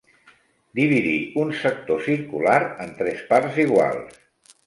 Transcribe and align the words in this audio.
Dividir 0.79 1.17
un 1.41 1.51
sector 1.59 2.01
circular 2.07 2.57
en 2.87 2.97
tres 3.03 3.23
parts 3.35 3.59
iguals. 3.67 4.19